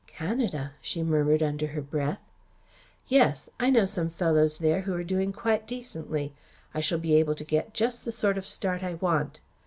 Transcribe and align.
"Canada!" 0.07 0.71
she 0.81 1.03
murmured 1.03 1.43
under 1.43 1.67
her 1.67 1.79
breath. 1.83 2.17
"Yes. 3.07 3.51
I 3.59 3.69
know 3.69 3.85
some 3.85 4.09
fellows 4.09 4.57
there 4.57 4.81
who 4.81 4.93
are 4.95 5.03
doing 5.03 5.31
quite 5.31 5.67
decently. 5.67 6.33
I 6.73 6.79
shall 6.79 6.97
be 6.97 7.13
able 7.13 7.35
to 7.35 7.43
get 7.43 7.75
just 7.75 8.03
the 8.03 8.11
sort 8.11 8.35
of 8.39 8.47
start 8.47 8.81
I 8.81 8.95
want. 8.95 9.41